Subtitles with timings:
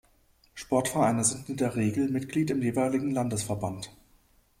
[0.55, 3.91] Sportvereine sind in der Regel Mitglied im jeweiligen Landesverband.